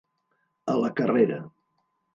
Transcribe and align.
A 0.75 0.79
la 0.85 0.91
carrera. 1.03 1.41